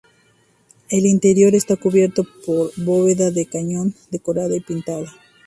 [0.89, 5.15] El interior está cubierto por bóveda de cañón decorada y pintada.